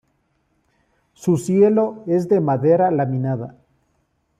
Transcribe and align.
Su 1.13 1.37
cielo 1.37 2.03
es 2.07 2.27
de 2.27 2.41
madera 2.41 2.89
laminada. 2.89 3.55